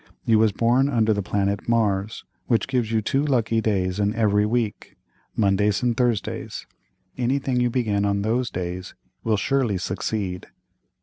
[0.25, 4.47] You was born under the planet Mars, which gives you two lucky days in every
[4.47, 6.65] week—Mondays and Thursdays;
[7.19, 10.47] anything you begin on those days will surely succeed."